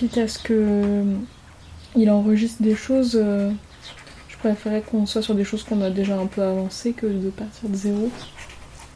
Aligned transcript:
quitte 0.00 0.16
à 0.16 0.28
ce 0.28 0.38
que 0.38 0.54
euh, 0.54 1.04
il 1.94 2.10
enregistre 2.10 2.62
des 2.62 2.74
choses, 2.74 3.20
euh, 3.22 3.50
je 4.30 4.38
préférais 4.38 4.80
qu'on 4.80 5.04
soit 5.04 5.20
sur 5.20 5.34
des 5.34 5.44
choses 5.44 5.62
qu'on 5.62 5.82
a 5.82 5.90
déjà 5.90 6.18
un 6.18 6.24
peu 6.24 6.42
avancées 6.42 6.94
que 6.94 7.04
de 7.04 7.28
partir 7.28 7.68
de 7.68 7.76
zéro. 7.76 8.10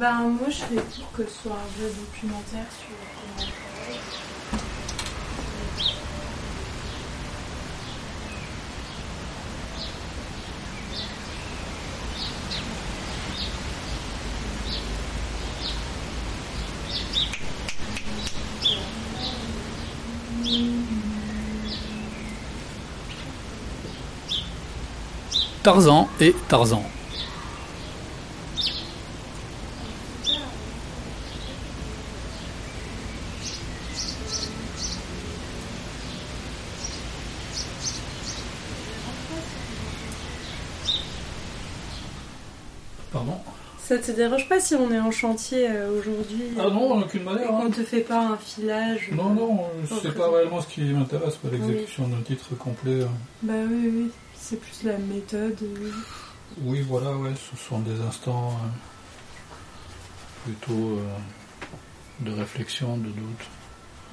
Ben 0.00 0.14
moi 0.22 0.48
je 0.48 0.54
serais 0.54 0.76
pour 0.76 1.12
que 1.12 1.24
ce 1.24 1.42
soit 1.42 1.52
un 1.52 1.78
vrai 1.78 1.92
documentaire 1.92 2.64
sur 2.72 3.13
Tarzan 25.64 26.08
et 26.20 26.34
Tarzan. 26.48 26.82
Pardon 43.12 43.34
Ça 43.78 43.98
te 43.98 44.10
dérange 44.10 44.48
pas 44.48 44.60
si 44.60 44.74
on 44.74 44.90
est 44.90 44.98
en 44.98 45.10
chantier 45.10 45.68
euh, 45.70 45.98
aujourd'hui 46.00 46.42
Ah 46.58 46.68
non, 46.70 46.92
en 46.92 47.02
aucune 47.02 47.22
et 47.22 47.24
manière. 47.24 47.48
qu'on 47.48 47.66
hein. 47.66 47.70
te 47.70 47.82
fait 47.82 48.00
pas 48.00 48.26
un 48.28 48.36
filage 48.36 49.10
Non, 49.12 49.30
euh, 49.30 49.34
non, 49.34 49.60
Oh, 49.60 49.84
c'est 50.02 50.08
très 50.08 50.18
pas 50.18 50.30
réellement 50.30 50.60
ce 50.60 50.66
qui 50.68 50.80
m'intéresse, 50.82 51.36
pas 51.36 51.48
l'exécution 51.52 52.08
d'un 52.08 52.22
titre 52.22 52.54
complet. 52.58 53.02
euh. 53.02 53.06
Bah 53.42 53.52
oui, 53.70 53.90
oui, 53.94 54.10
c'est 54.46 54.56
plus 54.60 54.82
la 54.84 54.98
méthode. 54.98 55.56
euh. 55.62 55.90
Oui, 56.60 56.82
voilà, 56.82 57.16
ouais, 57.16 57.32
ce 57.34 57.56
sont 57.56 57.78
des 57.80 58.00
instants 58.00 58.50
euh, 58.52 58.68
plutôt 60.44 60.98
euh, 60.98 61.16
de 62.20 62.30
réflexion, 62.30 62.96
de 62.98 63.08
doute, 63.08 63.46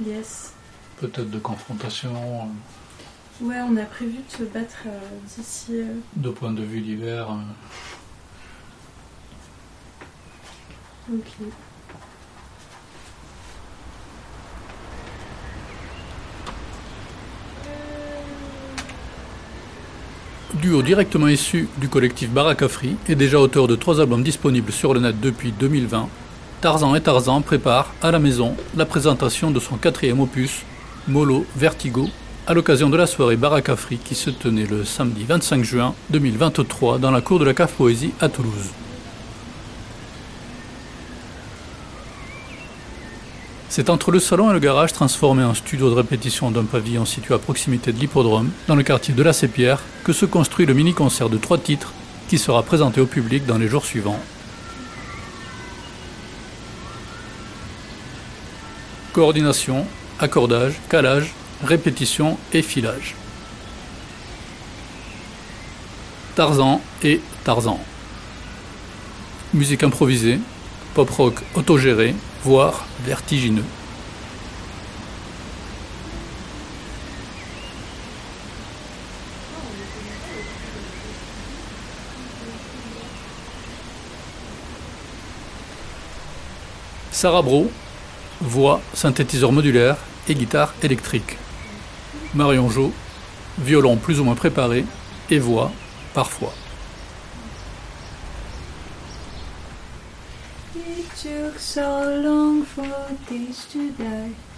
Yes. 0.05 0.53
peut-être 0.97 1.29
de 1.29 1.39
confrontation, 1.39 2.49
Ouais, 3.41 3.59
on 3.61 3.75
a 3.77 3.85
prévu 3.85 4.17
de 4.17 4.31
se 4.37 4.43
battre 4.43 4.83
euh, 4.85 4.99
d'ici. 5.35 5.71
euh, 5.71 5.95
de 6.15 6.29
points 6.29 6.51
de 6.53 6.61
vue 6.63 6.81
divers. 6.81 7.31
euh. 7.31 7.37
Ok. 11.15 11.47
Duo 20.61 20.83
directement 20.83 21.27
issu 21.27 21.67
du 21.77 21.89
collectif 21.89 22.29
Barakafri 22.29 22.95
et 23.09 23.15
déjà 23.15 23.39
auteur 23.39 23.67
de 23.67 23.75
trois 23.75 23.99
albums 23.99 24.21
disponibles 24.21 24.71
sur 24.71 24.93
le 24.93 24.99
net 24.99 25.19
depuis 25.19 25.51
2020, 25.51 26.07
Tarzan 26.61 26.93
et 26.93 27.01
Tarzan 27.01 27.41
prépare 27.41 27.91
à 28.03 28.11
la 28.11 28.19
maison 28.19 28.55
la 28.77 28.85
présentation 28.85 29.49
de 29.49 29.59
son 29.59 29.77
quatrième 29.77 30.19
opus, 30.19 30.61
Molo 31.07 31.47
Vertigo, 31.55 32.07
à 32.45 32.53
l'occasion 32.53 32.91
de 32.91 32.97
la 32.97 33.07
soirée 33.07 33.37
Barakafri 33.37 33.97
qui 33.97 34.13
se 34.13 34.29
tenait 34.29 34.67
le 34.67 34.85
samedi 34.85 35.23
25 35.23 35.63
juin 35.63 35.95
2023 36.11 36.99
dans 36.99 37.09
la 37.09 37.21
cour 37.21 37.39
de 37.39 37.45
la 37.45 37.55
CAF 37.55 37.73
Poésie 37.73 38.13
à 38.21 38.29
Toulouse. 38.29 38.69
C'est 43.71 43.89
entre 43.89 44.11
le 44.11 44.19
salon 44.19 44.49
et 44.49 44.53
le 44.53 44.59
garage 44.59 44.91
transformé 44.91 45.45
en 45.45 45.53
studio 45.53 45.89
de 45.89 45.95
répétition 45.95 46.51
d'un 46.51 46.65
pavillon 46.65 47.05
situé 47.05 47.33
à 47.33 47.37
proximité 47.37 47.93
de 47.93 47.99
l'hippodrome, 47.99 48.51
dans 48.67 48.75
le 48.75 48.83
quartier 48.83 49.13
de 49.13 49.23
la 49.23 49.31
Sépierre, 49.31 49.81
que 50.03 50.11
se 50.11 50.25
construit 50.25 50.65
le 50.65 50.73
mini-concert 50.73 51.29
de 51.29 51.37
trois 51.37 51.57
titres 51.57 51.93
qui 52.27 52.37
sera 52.37 52.63
présenté 52.63 52.99
au 52.99 53.05
public 53.05 53.45
dans 53.45 53.57
les 53.57 53.69
jours 53.69 53.85
suivants. 53.85 54.19
Coordination, 59.13 59.85
accordage, 60.19 60.73
calage, 60.89 61.33
répétition 61.63 62.37
et 62.51 62.63
filage. 62.63 63.15
Tarzan 66.35 66.81
et 67.03 67.21
Tarzan. 67.45 67.79
Musique 69.53 69.83
improvisée, 69.83 70.41
pop 70.93 71.09
rock 71.09 71.35
autogéré, 71.55 72.15
voire 72.43 72.85
vertigineux. 73.05 73.65
Sarah 87.11 87.43
Bro, 87.43 87.69
voix, 88.41 88.81
synthétiseur 88.93 89.51
modulaire 89.51 89.97
et 90.27 90.33
guitare 90.33 90.73
électrique. 90.81 91.37
Marion 92.33 92.69
Jo, 92.69 92.91
violon 93.59 93.97
plus 93.97 94.19
ou 94.19 94.23
moins 94.23 94.35
préparé 94.35 94.85
et 95.29 95.37
voix 95.37 95.71
parfois. 96.13 96.53
Took 101.31 101.57
so 101.59 102.21
long 102.21 102.63
for 102.63 103.07
this 103.29 103.65
to 103.71 103.89
die. 103.91 104.50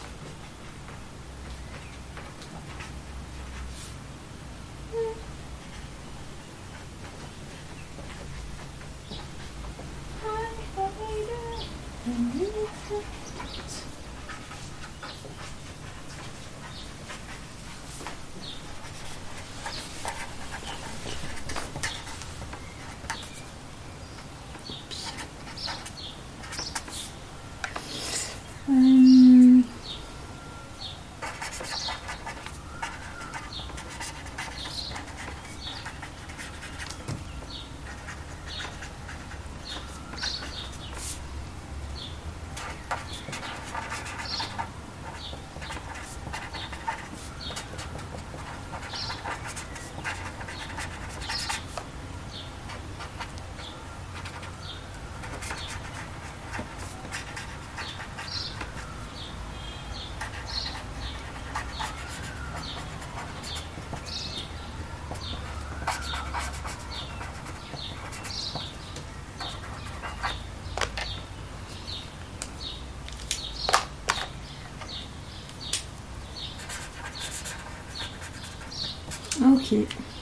Ok. 79.74 80.13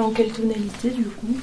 En 0.00 0.10
quelle 0.10 0.32
tonalité 0.32 0.90
du 0.90 1.04
coup? 1.04 1.36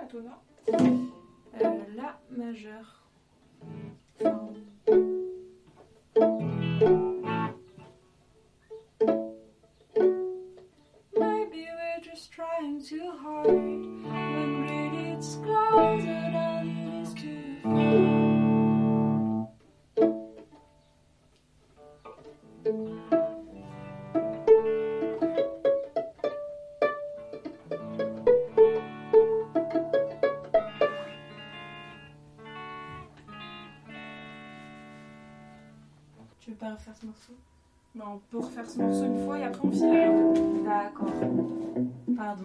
La 0.00 0.06
tona 0.06 0.42
Euh, 1.62 1.68
la 1.96 2.18
majeur. 2.30 3.02
Enfin, 4.20 4.52
Maybe 11.16 11.66
we're 11.76 12.00
just 12.02 12.32
trying 12.32 12.82
too 12.84 13.10
hard. 13.22 13.99
Peut 38.30 38.38
refaire 38.38 38.68
ce 38.68 38.78
morceau 38.78 39.04
une 39.04 39.24
fois 39.24 39.38
et 39.38 39.44
après 39.44 39.60
on 39.64 39.70
alors. 39.92 40.32
D'accord. 40.64 41.12
Pardon. 42.16 42.44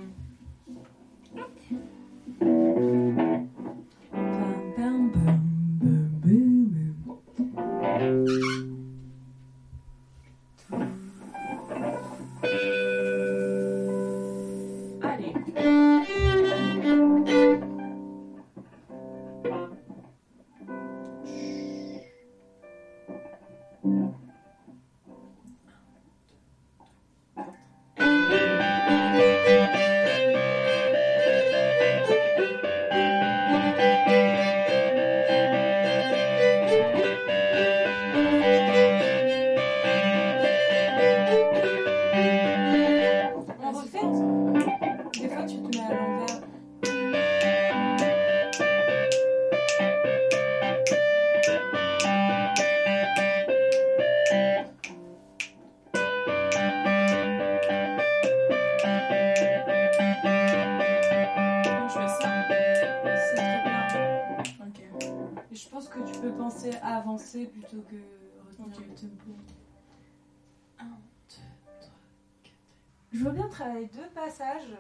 Je 73.16 73.24
veux 73.24 73.32
bien 73.32 73.48
travailler 73.48 73.90
deux 73.94 74.10
passages. 74.14 74.76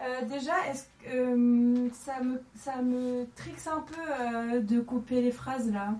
Euh, 0.00 0.24
déjà, 0.26 0.52
est-ce 0.68 0.84
que 1.02 1.08
euh, 1.14 1.88
ça, 1.92 2.20
me, 2.20 2.42
ça 2.54 2.82
me 2.82 3.26
trixe 3.34 3.66
un 3.66 3.80
peu 3.80 3.94
euh, 4.20 4.60
de 4.60 4.80
couper 4.80 5.22
les 5.22 5.30
phrases 5.30 5.72
là? 5.72 5.94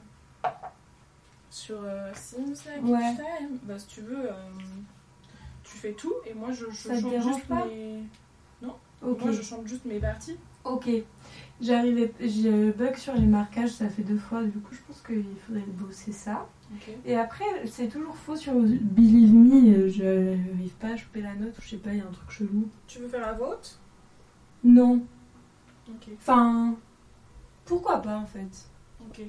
Sur 1.50 1.78
Sims, 2.14 2.54
là, 2.66 2.80
Ouais. 2.82 3.16
Bah 3.62 3.78
si 3.78 3.86
tu 3.86 4.00
veux, 4.02 4.28
tu 5.62 5.76
fais 5.76 5.92
tout 5.92 6.14
et 6.26 6.34
moi 6.34 6.50
je, 6.52 6.66
je 6.70 6.88
Ça 6.88 6.96
te 6.96 7.00
chante 7.00 7.10
dérange 7.10 7.34
juste 7.34 7.46
pas? 7.46 7.66
mes. 7.66 8.02
Ok. 9.02 9.20
Moi 9.20 9.32
je 9.32 9.42
chante 9.42 9.66
juste 9.66 9.84
mes 9.84 9.98
parties. 9.98 10.36
Ok. 10.64 10.88
J'arrivais, 11.60 12.12
j'ai 12.20 12.72
bug 12.72 12.96
sur 12.96 13.14
les 13.14 13.26
marquages, 13.26 13.70
ça 13.70 13.88
fait 13.88 14.02
deux 14.02 14.18
fois, 14.18 14.42
du 14.42 14.58
coup 14.58 14.74
je 14.74 14.80
pense 14.86 15.00
qu'il 15.02 15.24
faudrait 15.46 15.62
bosser 15.68 16.12
ça. 16.12 16.46
Et 17.04 17.16
après, 17.16 17.44
c'est 17.66 17.88
toujours 17.88 18.16
faux 18.16 18.36
sur 18.36 18.54
Believe 18.54 19.32
Me, 19.34 19.88
je 19.88 20.02
n'arrive 20.04 20.72
pas 20.80 20.88
à 20.88 20.96
choper 20.96 21.20
la 21.20 21.34
note 21.34 21.56
ou 21.58 21.62
je 21.62 21.68
sais 21.70 21.76
pas, 21.76 21.90
il 21.92 21.98
y 21.98 22.00
a 22.00 22.04
un 22.04 22.12
truc 22.12 22.30
chelou. 22.30 22.68
Tu 22.86 22.98
veux 22.98 23.08
faire 23.08 23.20
la 23.20 23.32
vôtre? 23.34 23.78
Non. 24.64 25.02
Enfin, 26.18 26.74
pourquoi 27.64 28.00
pas 28.00 28.16
en 28.18 28.26
fait? 28.26 28.66
Ok. 29.00 29.20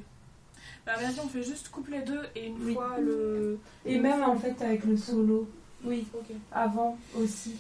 Bah 0.86 0.94
vas-y, 0.98 1.20
on 1.20 1.28
fait 1.28 1.44
juste 1.44 1.70
couple 1.70 1.92
les 1.92 2.02
deux 2.02 2.22
et 2.36 2.48
une 2.48 2.64
Oui. 2.64 2.74
fois 2.74 2.98
le. 3.00 3.60
Et 3.86 4.00
même 4.00 4.24
en 4.24 4.36
fait 4.36 4.62
avec 4.62 4.86
le 4.86 4.96
solo. 4.98 5.50
Oui, 5.84 6.08
Ok. 6.14 6.36
avant 6.52 6.98
aussi. 7.18 7.56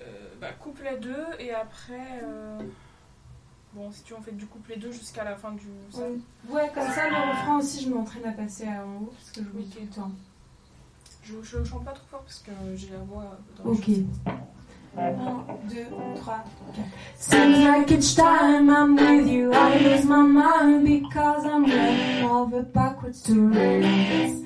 Euh, 0.00 0.28
bah 0.40 0.52
couple 0.52 0.82
les 0.90 0.98
deux 0.98 1.24
et 1.38 1.52
après. 1.52 2.20
euh, 2.22 2.60
Bon, 3.74 3.90
si 3.90 4.02
tu 4.02 4.12
veux, 4.12 4.18
on 4.18 4.22
fait 4.22 4.32
du 4.32 4.46
couple 4.46 4.72
les 4.72 4.76
deux 4.76 4.92
jusqu'à 4.92 5.24
la 5.24 5.34
fin 5.34 5.52
du. 5.52 5.66
ça. 5.90 6.02
Ouais, 6.50 6.70
comme 6.74 6.86
ça 6.88 7.08
le 7.08 7.16
refrain 7.30 7.58
aussi, 7.58 7.82
je 7.84 7.88
m'entraîne 7.90 8.26
à 8.26 8.32
passer 8.32 8.66
à 8.66 8.84
en 8.84 9.02
haut 9.04 9.12
parce 9.16 9.30
que 9.30 9.40
je 9.42 9.48
Oui. 9.56 9.64
tout 9.74 9.80
le 9.80 9.86
temps. 9.88 10.10
Je, 11.24 11.34
je 11.42 11.64
chante 11.64 11.84
pas 11.84 11.92
trop 11.92 12.04
fort 12.10 12.20
parce 12.22 12.40
que 12.40 12.50
j'ai 12.74 12.90
la 12.90 12.98
voix 12.98 13.38
dans 13.64 13.70
Ok. 13.70 13.86
les 13.86 13.94
choses. 13.94 14.04
1, 14.98 15.10
2, 15.70 15.86
3, 16.16 16.44
4. 16.74 16.86
Seems 17.16 17.64
like 17.64 17.90
each 17.90 18.14
time 18.14 18.68
I'm 18.68 18.94
with 18.94 19.26
you, 19.26 19.50
I 19.54 19.78
lose 19.78 20.04
my 20.04 20.20
mind 20.22 20.84
because 20.84 21.46
I'm 21.46 21.64
running 21.64 22.24
over 22.28 22.62
backwards 22.62 23.22
to 23.22 23.48
race. 23.48 24.42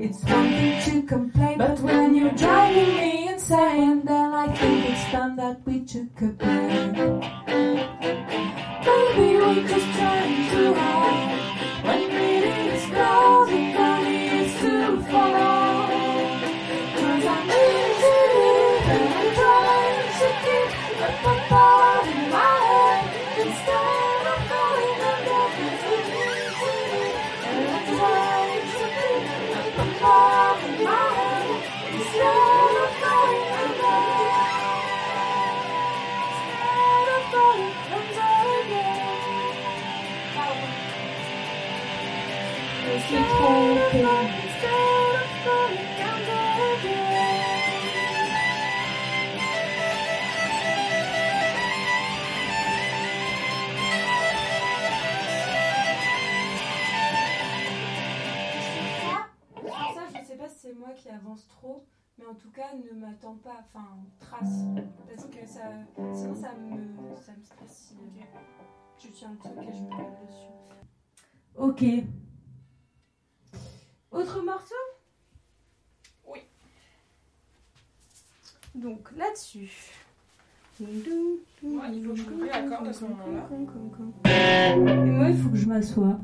It's 0.00 0.22
one 0.24 0.48
thing 0.50 0.80
to 1.02 1.02
complain, 1.06 1.58
but 1.58 1.78
when 1.80 2.14
you're 2.14 2.32
driving 2.32 2.96
me 2.96 3.28
insane, 3.28 4.00
then 4.06 4.32
I 4.32 4.48
think 4.54 4.88
it's 4.88 5.04
time 5.10 5.36
that 5.36 5.60
we 5.66 5.80
took 5.84 6.22
a 6.22 6.28
break. 6.28 7.24
Maybe 8.88 9.36
we're 9.36 9.68
just 9.68 9.86
trying 9.98 10.50
too 10.50 11.27
Je 42.98 43.04
ne 43.04 43.18
sais 60.24 60.36
pas 60.36 60.48
si 60.48 60.58
c'est 60.58 60.74
moi 60.74 60.90
qui 60.96 61.08
avance 61.08 61.46
trop, 61.46 61.86
mais 62.18 62.26
en 62.26 62.34
tout 62.34 62.50
cas 62.50 62.74
ne 62.74 62.98
m'attends 62.98 63.36
pas, 63.36 63.64
enfin 63.64 63.86
trace, 64.18 64.64
parce 65.06 65.26
que 65.28 65.46
sinon 65.46 66.34
ça 66.34 66.52
me, 66.54 67.14
ça 67.16 67.32
me 67.32 67.42
stresse 67.44 67.70
si 67.70 67.96
tu 68.98 69.12
tiens 69.12 69.30
le 69.30 69.38
truc 69.38 69.52
et 69.62 69.72
je 69.72 69.82
me 69.82 69.90
dessus. 70.26 70.50
Ok, 71.56 71.84
autre 74.10 74.42
morceau? 74.42 74.74
Oui. 76.26 76.40
Donc 78.74 79.10
là-dessus. 79.16 79.70
Ouais, 80.80 80.86
il 81.92 82.04
faut 82.04 82.12
que 82.12 82.16
je 82.16 82.22
coupe 82.22 82.44
la 82.44 82.62
corde 82.62 82.86
à 82.86 82.92
ce 82.92 83.04
moment-là. 83.04 83.48
Et 84.24 84.76
moi, 85.10 85.28
il 85.28 85.36
faut 85.36 85.50
que 85.50 85.56
je 85.56 85.66
m'assoie. 85.66 86.18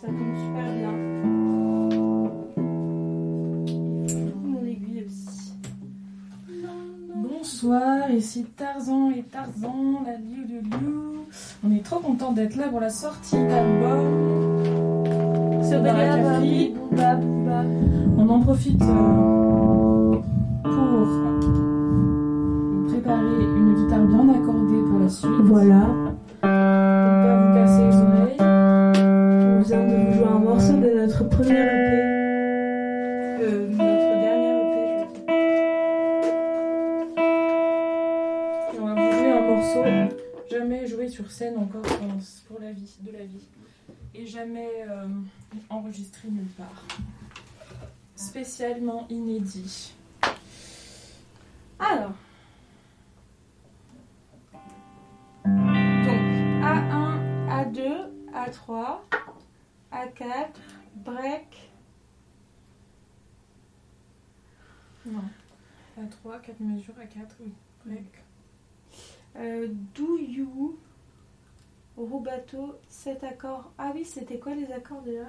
Ça 0.00 0.08
tombe 0.08 0.34
super 0.36 0.72
bien. 0.74 0.92
Mon 4.42 4.64
aiguille 4.64 5.04
aussi. 5.06 5.54
Bonsoir, 7.14 8.10
ici 8.10 8.44
Tarzan 8.56 9.10
et 9.10 9.22
Tarzan, 9.22 10.02
la 10.04 10.16
lieu 10.18 10.44
de 10.44 10.58
Liu. 10.60 11.20
On 11.64 11.72
est 11.72 11.84
trop 11.84 12.00
content 12.00 12.32
d'être 12.32 12.56
là 12.56 12.68
pour 12.68 12.80
la 12.80 12.90
sortie 12.90 13.36
d'album. 13.36 14.37
On 18.16 18.28
en 18.30 18.40
profite 18.40 18.80
euh, 18.80 20.14
pour 20.62 21.08
préparer 22.88 23.44
une 23.56 23.74
guitare 23.74 24.06
bien 24.06 24.28
accordée 24.30 24.82
pour 24.88 25.00
la 25.00 25.08
suite. 25.10 25.30
Voilà. 25.42 25.80
Pour 26.40 26.48
pas 26.48 27.36
vous 27.36 27.54
casser 27.54 27.84
les 27.84 27.96
oreilles. 27.96 28.40
On 28.40 29.60
vient 29.60 29.84
de 29.84 29.94
vous 29.94 30.12
jouer 30.14 30.28
un 30.34 30.38
morceau 30.38 30.72
de 30.72 31.00
notre 31.00 31.28
premier 31.28 31.67
sur 41.18 41.32
scène 41.32 41.56
encore 41.58 41.82
pour, 42.46 42.60
la 42.60 42.70
vie, 42.70 42.96
de 43.00 43.10
la 43.10 43.24
vie. 43.24 43.44
Et 44.14 44.24
jamais 44.24 44.70
euh, 44.88 45.08
enregistré 45.68 46.28
nulle 46.28 46.46
part. 46.56 46.84
Spécialement 48.14 49.04
inédit. 49.08 49.94
Alors. 51.80 52.12
Donc, 55.44 56.20
A1, 56.62 57.18
A2, 57.48 58.10
A3, 58.32 59.00
A4, 59.92 60.50
break. 60.94 61.72
Non. 65.04 65.24
À 66.00 66.06
3, 66.06 66.38
4 66.38 66.60
mesures, 66.60 66.94
à 67.02 67.06
4, 67.06 67.34
oui. 67.40 67.52
Break. 67.84 68.24
Euh, 69.34 69.66
do 69.96 70.16
you. 70.16 70.78
Rubato, 71.98 72.76
7 72.88 73.24
accords. 73.24 73.72
Ah 73.78 73.90
oui, 73.94 74.04
c'était 74.04 74.38
quoi 74.38 74.54
les 74.54 74.72
accords 74.72 75.02
déjà 75.02 75.26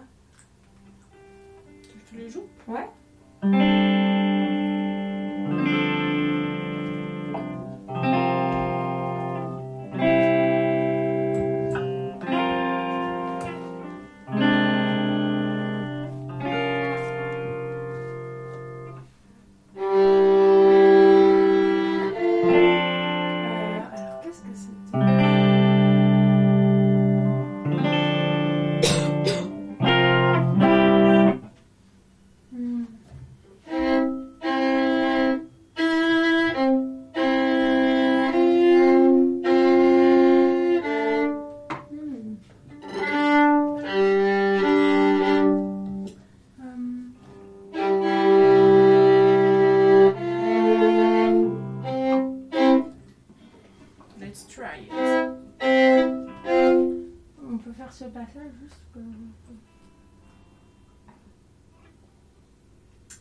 je 2.12 2.16
te 2.16 2.22
les 2.22 2.30
joue 2.30 2.44
Ouais. 2.68 3.89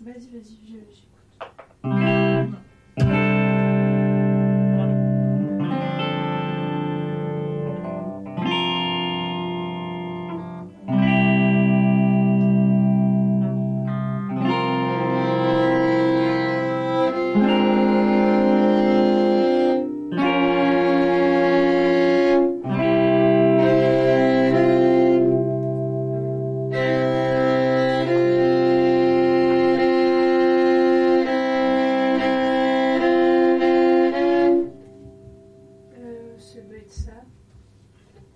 Vas-y, 0.01 0.29
vas-y, 0.31 0.57
je-. 0.67 1.18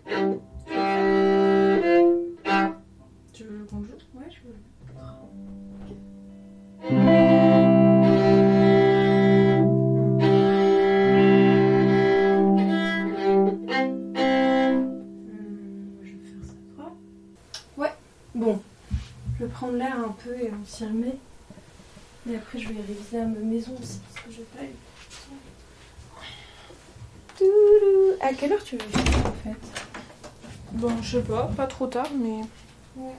Euh, 0.08 0.34
quelle 28.42 28.54
heure 28.54 28.64
tu 28.64 28.76
veux 28.76 28.82
finir 28.82 29.26
en 29.26 29.32
fait? 29.44 29.56
Bon, 30.72 30.90
je 31.00 31.18
sais 31.18 31.22
pas, 31.22 31.48
pas 31.56 31.68
trop 31.68 31.86
tard, 31.86 32.08
mais. 32.20 32.40
Ouais. 32.96 33.14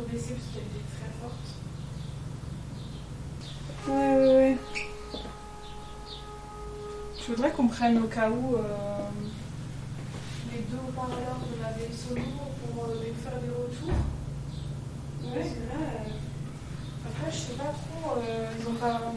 Baissée 0.00 0.34
parce 0.34 0.48
qu'elle 0.52 0.62
était 0.62 0.86
très 0.96 1.10
forte. 1.20 1.48
Ouais, 3.88 4.16
ouais, 4.16 4.34
ouais. 4.36 4.58
Je 7.20 7.26
voudrais 7.26 7.50
qu'on 7.52 7.68
prenne 7.68 7.98
au 8.02 8.06
cas 8.06 8.28
où 8.30 8.56
euh, 8.56 8.60
les 10.52 10.60
deux 10.62 10.76
haut-parleurs 10.76 11.38
de 11.56 11.62
la 11.62 11.72
vieille 11.72 11.96
solo 11.96 12.20
pour 12.74 12.84
euh, 12.84 12.94
les 13.02 13.12
faire 13.12 13.38
des 13.40 13.48
retours. 13.48 13.98
Ouais, 15.24 15.44
là, 15.44 15.78
euh, 15.80 16.10
après, 17.08 17.30
je 17.30 17.36
sais 17.36 17.52
pas 17.52 17.64
trop. 17.72 18.16
euh, 18.18 18.50
ils 18.58 18.68
ont 18.68 18.74
pas... 18.74 19.12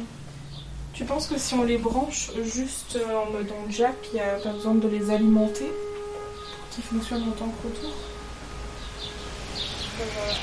Tu 0.94 1.04
penses 1.04 1.28
que 1.28 1.38
si 1.38 1.54
on 1.56 1.64
les 1.64 1.78
branche 1.78 2.32
juste 2.44 2.98
en 3.06 3.32
mode 3.32 3.52
en 3.52 3.70
jack, 3.70 3.96
il 4.14 4.16
n'y 4.16 4.22
a 4.22 4.36
pas 4.36 4.54
besoin 4.54 4.76
de 4.76 4.88
les 4.88 5.10
alimenter 5.12 5.70
Qui 6.72 6.82
fonctionnent 6.82 7.28
en 7.28 7.32
tant 7.32 7.50
que 7.50 7.68
retour 7.68 7.92
sur 9.96 10.04
euh, 10.04 10.36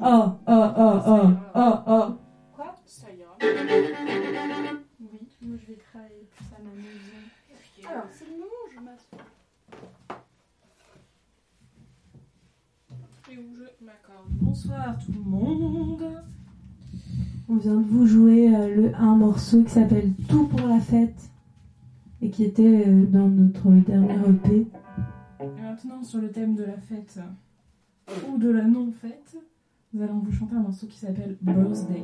Oh, 0.01 0.31
oh, 0.47 0.73
oh, 0.77 1.01
oh, 1.07 1.31
oh, 1.55 1.73
oh. 1.88 2.17
Quoi 2.55 2.73
Ça 2.85 3.07
ira. 3.12 3.35
Oui, 3.41 3.47
moi 5.41 5.57
je 5.62 5.67
vais 5.67 5.79
travailler 5.91 6.25
plus 6.31 6.45
à 6.55 6.59
ma. 6.63 7.91
Alors, 7.91 8.05
c'est 8.12 8.25
le 8.25 8.31
moment 8.31 8.65
je 8.73 8.79
m'assois. 8.79 9.25
Et 13.29 13.38
où 13.38 13.53
je 13.55 13.85
m'accorde. 13.85 14.29
Bonsoir 14.29 14.97
tout 15.05 15.12
le 15.12 15.19
monde. 15.19 16.23
On 17.49 17.55
vient 17.57 17.75
de 17.75 17.83
vous 17.83 18.07
jouer 18.07 18.55
euh, 18.55 18.75
le, 18.75 18.95
un 18.95 19.15
morceau 19.15 19.63
qui 19.63 19.71
s'appelle 19.71 20.13
Tout 20.29 20.45
pour 20.47 20.65
la 20.67 20.79
fête 20.79 21.29
et 22.21 22.29
qui 22.29 22.45
était 22.45 22.85
euh, 22.88 23.05
dans 23.05 23.27
notre 23.27 23.69
dernier 23.69 24.13
EP. 24.29 24.67
Et 25.41 25.62
maintenant, 25.62 26.03
sur 26.03 26.21
le 26.21 26.31
thème 26.31 26.55
de 26.55 26.63
la 26.63 26.77
fête 26.77 27.19
ou 28.31 28.38
de 28.38 28.49
la 28.49 28.63
non-fête, 28.63 29.35
nous 29.93 30.04
allons 30.04 30.21
vous 30.23 30.32
chanter 30.32 30.56
un 30.56 30.60
morceau 30.60 30.86
qui 30.86 30.99
s'appelle 30.99 31.36
Birthday. 31.41 32.04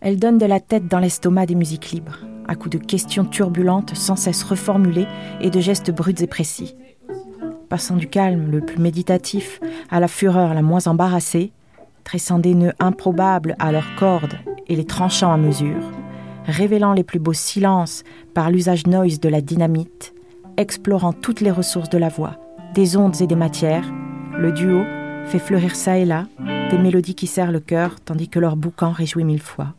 Elle 0.00 0.18
donne 0.18 0.38
de 0.38 0.46
la 0.46 0.58
tête 0.58 0.88
dans 0.88 0.98
l'estomac 0.98 1.46
des 1.46 1.54
musiques 1.54 1.90
libres, 1.92 2.18
à 2.48 2.56
coups 2.56 2.78
de 2.78 2.84
questions 2.84 3.24
turbulentes 3.24 3.94
sans 3.94 4.16
cesse 4.16 4.42
reformulées 4.42 5.06
et 5.40 5.50
de 5.50 5.60
gestes 5.60 5.92
bruts 5.92 6.14
et 6.18 6.26
précis. 6.26 6.76
Passant 7.68 7.96
du 7.96 8.08
calme 8.08 8.50
le 8.50 8.60
plus 8.60 8.78
méditatif 8.78 9.60
à 9.88 10.00
la 10.00 10.08
fureur 10.08 10.54
la 10.54 10.62
moins 10.62 10.86
embarrassée, 10.88 11.52
tressant 12.02 12.40
des 12.40 12.54
nœuds 12.54 12.74
improbables 12.80 13.54
à 13.60 13.70
leurs 13.70 13.94
cordes 13.96 14.38
et 14.66 14.74
les 14.74 14.84
tranchant 14.84 15.32
à 15.32 15.36
mesure, 15.36 15.92
révélant 16.46 16.94
les 16.94 17.04
plus 17.04 17.18
beaux 17.20 17.32
silences 17.32 18.02
par 18.34 18.50
l'usage 18.50 18.86
noise 18.86 19.20
de 19.20 19.28
la 19.28 19.40
dynamite, 19.40 20.15
explorant 20.56 21.12
toutes 21.12 21.40
les 21.40 21.50
ressources 21.50 21.90
de 21.90 21.98
la 21.98 22.08
voix, 22.08 22.36
des 22.74 22.96
ondes 22.96 23.20
et 23.20 23.26
des 23.26 23.36
matières, 23.36 23.92
le 24.38 24.52
duo 24.52 24.82
fait 25.26 25.38
fleurir 25.38 25.74
ça 25.74 25.98
et 25.98 26.04
là 26.04 26.26
des 26.70 26.78
mélodies 26.78 27.14
qui 27.14 27.26
serrent 27.26 27.52
le 27.52 27.60
cœur 27.60 28.00
tandis 28.04 28.28
que 28.28 28.38
leur 28.38 28.56
boucan 28.56 28.90
réjouit 28.90 29.24
mille 29.24 29.40
fois. 29.40 29.74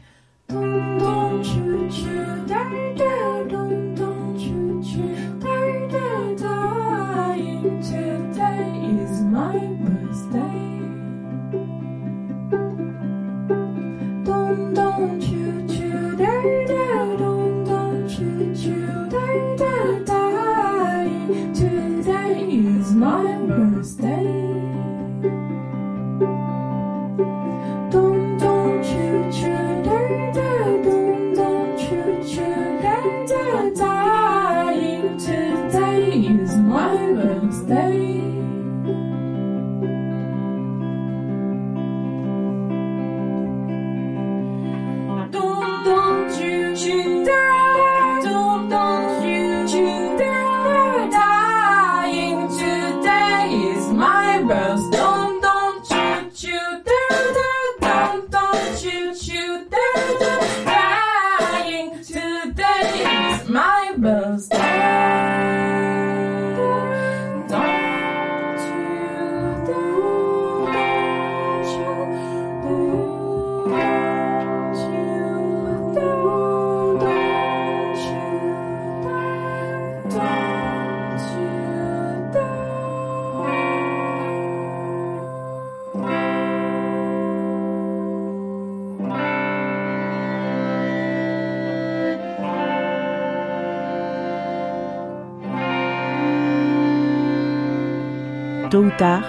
Tôt 98.77 98.83
ou 98.83 98.91
tard, 98.91 99.23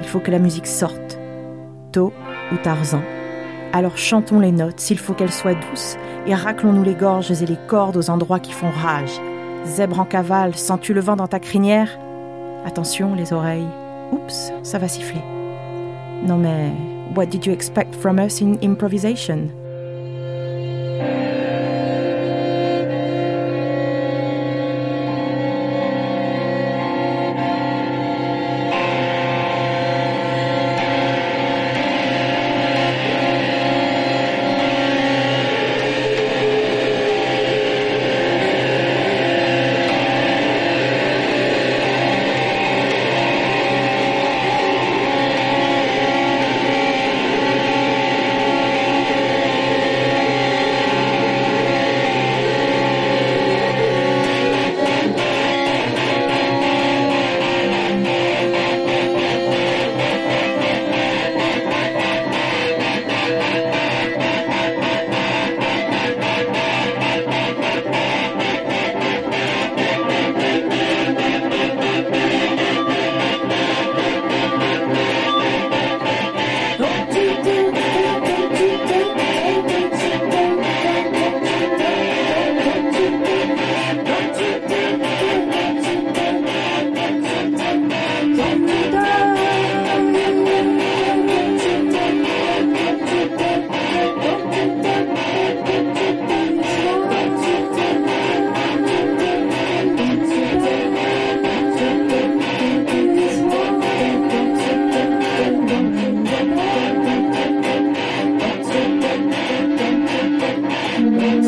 il 0.00 0.06
faut 0.06 0.20
que 0.20 0.30
la 0.30 0.38
musique 0.38 0.66
sorte. 0.66 1.18
Tôt 1.92 2.14
ou 2.50 2.56
Tarzan. 2.56 3.02
Alors 3.74 3.98
chantons 3.98 4.40
les 4.40 4.52
notes 4.52 4.80
s'il 4.80 4.98
faut 4.98 5.12
qu'elles 5.12 5.34
soient 5.34 5.52
douces 5.52 5.98
et 6.26 6.34
raclons-nous 6.34 6.82
les 6.82 6.94
gorges 6.94 7.30
et 7.30 7.44
les 7.44 7.58
cordes 7.68 7.98
aux 7.98 8.08
endroits 8.08 8.40
qui 8.40 8.52
font 8.52 8.70
rage. 8.70 9.20
Zèbre 9.66 10.00
en 10.00 10.06
cavale, 10.06 10.54
sens-tu 10.54 10.94
le 10.94 11.02
vent 11.02 11.16
dans 11.16 11.26
ta 11.26 11.40
crinière? 11.40 11.90
Attention 12.64 13.14
les 13.14 13.34
oreilles. 13.34 13.68
Oups, 14.12 14.50
ça 14.62 14.78
va 14.78 14.88
siffler. 14.88 15.22
Non 16.26 16.38
mais, 16.38 16.72
what 17.14 17.26
did 17.26 17.44
you 17.44 17.52
expect 17.52 17.94
from 17.96 18.18
us 18.18 18.40
in 18.40 18.54
improvisation? 18.62 19.50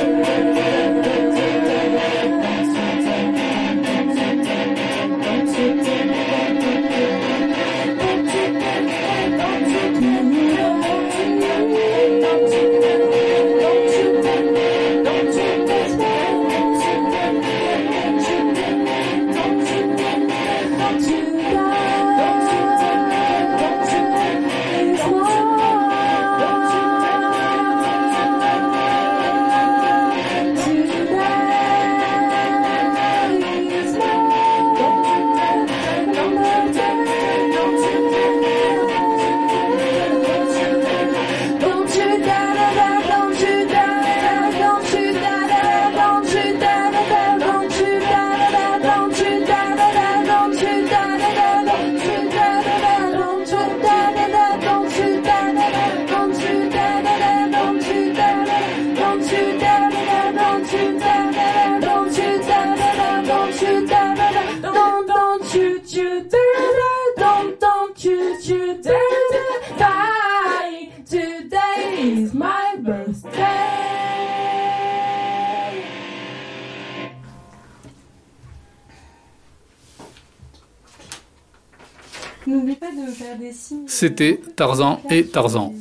C'était 83.87 84.41
Tarzan 84.55 85.01
et 85.09 85.25
Tarzan. 85.25 85.73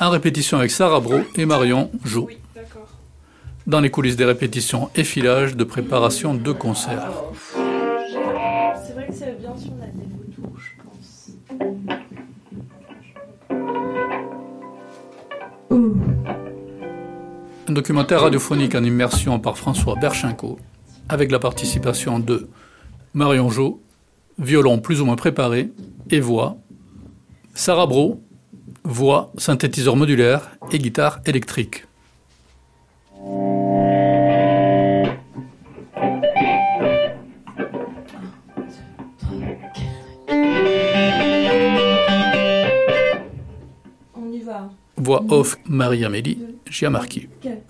En 0.00 0.10
répétition 0.10 0.58
avec 0.58 0.70
Sarah 0.70 1.00
Bro 1.00 1.20
et 1.36 1.46
Marion 1.46 1.90
Jou. 2.04 2.28
Dans 3.66 3.80
les 3.80 3.90
coulisses 3.90 4.16
des 4.16 4.24
répétitions 4.24 4.90
et 4.96 5.04
filages 5.04 5.56
de 5.56 5.64
préparation 5.64 6.34
de 6.34 6.52
concerts. 6.52 7.12
C'est 7.54 8.92
vrai 8.92 9.06
que 9.06 9.14
c'est 9.14 9.38
bien 9.38 9.54
si 9.56 9.70
on 9.70 9.82
a 9.82 9.86
des 9.86 10.08
photos, 10.42 10.50
je 10.58 10.70
pense. 10.82 11.30
Un 17.68 17.72
documentaire 17.72 18.22
radiophonique 18.22 18.74
en 18.74 18.82
immersion 18.82 19.38
par 19.38 19.56
François 19.56 19.94
Berchinko, 19.94 20.58
avec 21.08 21.30
la 21.30 21.38
participation 21.38 22.18
de 22.18 22.48
Marion 23.14 23.48
Jo, 23.50 23.80
violon 24.38 24.78
plus 24.78 25.00
ou 25.00 25.04
moins 25.04 25.16
préparé 25.16 25.70
et 26.12 26.20
voix, 26.20 26.58
Sarah 27.54 27.86
Bro, 27.86 28.22
voix, 28.84 29.32
synthétiseur 29.38 29.96
modulaire 29.96 30.50
et 30.70 30.78
guitare 30.78 31.20
électrique. 31.24 31.86
On 44.14 44.30
y 44.30 44.40
va. 44.44 44.70
Voix 44.98 45.24
off 45.28 45.56
Marie-Amélie 45.66 46.38
Giamarchi. 46.66 47.28
Quatre 47.40 47.61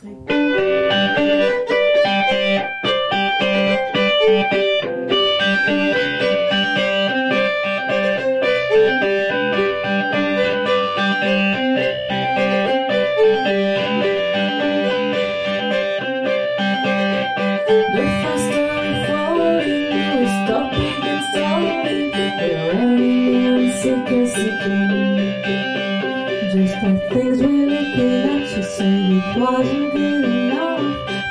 wasn't 29.37 29.93
good 29.93 30.25
enough, 30.25 30.83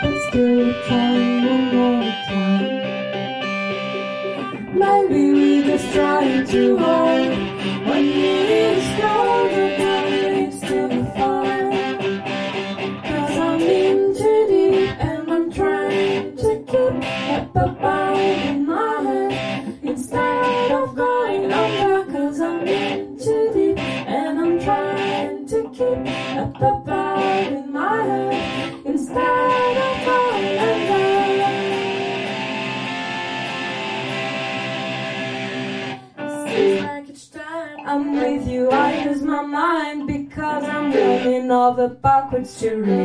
but 0.02 0.22
still 0.30 0.74
trying 0.88 1.46
one 1.46 1.66
more 1.76 2.12
time. 2.28 2.82
Maybe 4.74 5.22
we're 5.34 5.64
just 5.66 5.94
trying 5.94 6.46
too 6.48 6.78
hard. 6.78 7.31
Backwards 42.42 43.01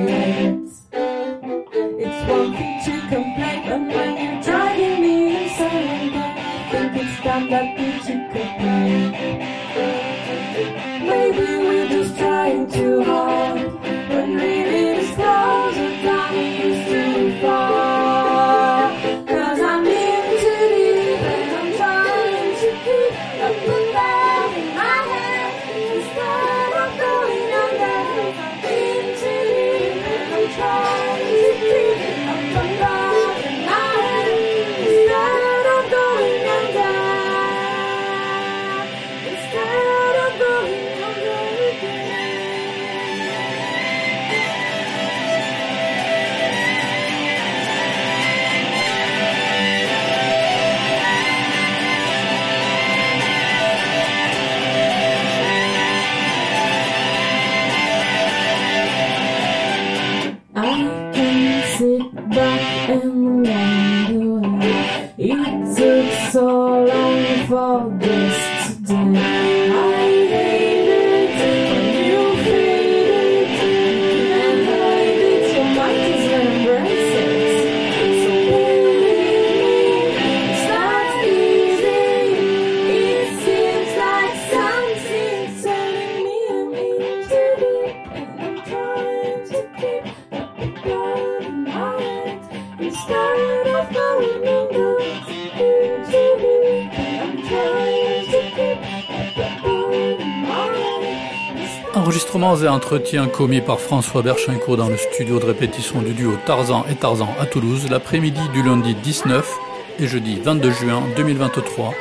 Et 102.63 102.69
entretiens 102.69 103.27
commis 103.27 103.61
par 103.61 103.81
François 103.81 104.23
Berchincourt 104.23 104.79
dans 104.79 104.89
le 104.89 104.97
studio 104.97 105.39
de 105.39 105.45
répétition 105.45 106.01
du 106.01 106.15
duo 106.15 106.39
Tarzan 106.47 106.87
et 106.91 106.95
Tarzan 106.95 107.29
à 107.39 107.45
Toulouse 107.45 107.87
l'après-midi 107.91 108.41
du 108.55 108.63
lundi 108.63 108.95
19 108.95 109.53
et 109.99 110.07
jeudi 110.07 110.41
22 110.43 110.71
juin 110.71 111.03
2023 111.17 111.93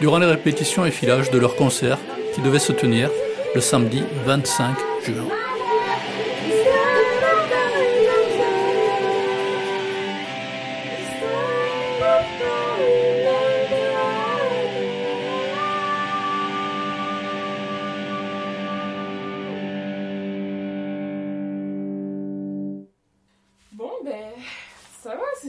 durant 0.00 0.18
les 0.18 0.26
répétitions 0.26 0.86
et 0.86 0.92
filages 0.92 1.30
de 1.32 1.38
leur 1.38 1.56
concert 1.56 1.98
qui 2.34 2.40
devait 2.40 2.60
se 2.60 2.72
tenir 2.72 3.10
le 3.54 3.60
samedi 3.60 4.04
25 4.26 4.76
juin. 5.06 5.45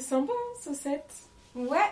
Sympa, 0.07 0.31
hein, 0.31 0.57
ce 0.61 0.73
set. 0.73 1.03
Ouais, 1.53 1.91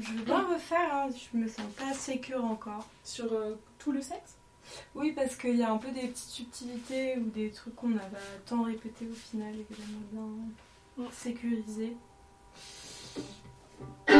je 0.00 0.12
veux 0.12 0.24
bien 0.24 0.46
refaire, 0.46 0.94
hein, 0.94 1.08
je 1.10 1.36
me 1.36 1.48
sens 1.48 1.66
pas 1.76 1.92
sécure 1.92 2.44
encore. 2.44 2.86
Sur 3.04 3.32
euh, 3.32 3.54
tout 3.78 3.90
le 3.90 4.00
set 4.00 4.22
Oui, 4.94 5.12
parce 5.12 5.34
qu'il 5.34 5.56
y 5.56 5.62
a 5.62 5.72
un 5.72 5.78
peu 5.78 5.90
des 5.90 6.06
petites 6.06 6.30
subtilités 6.30 7.16
ou 7.16 7.24
des 7.30 7.50
trucs 7.50 7.74
qu'on 7.74 7.96
a 7.96 8.02
tant 8.46 8.62
répété 8.62 9.08
au 9.10 9.14
final 9.14 9.52
et 9.54 9.64
que 9.64 9.74
j'aimerais 9.74 10.06
bien 10.12 11.10
sécuriser. 11.12 11.96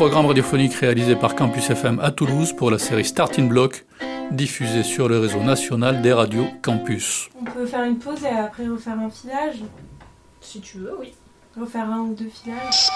programme 0.00 0.24
radiophonique 0.24 0.72
réalisé 0.76 1.14
par 1.14 1.34
Campus 1.34 1.68
FM 1.68 2.00
à 2.00 2.10
Toulouse 2.10 2.54
pour 2.54 2.70
la 2.70 2.78
série 2.78 3.04
Starting 3.04 3.50
Block, 3.50 3.84
diffusée 4.30 4.82
sur 4.82 5.10
le 5.10 5.18
réseau 5.18 5.42
national 5.42 6.00
des 6.00 6.14
radios 6.14 6.46
Campus. 6.62 7.28
On 7.38 7.44
peut 7.44 7.66
faire 7.66 7.84
une 7.84 7.98
pause 7.98 8.24
et 8.24 8.28
après 8.28 8.66
refaire 8.66 8.98
un 8.98 9.10
filage? 9.10 9.56
Si 10.40 10.62
tu 10.62 10.78
veux, 10.78 10.96
oui. 10.98 11.12
Refaire 11.54 11.90
un 11.90 11.98
ou 11.98 12.14
deux 12.14 12.30
filages? 12.30 12.88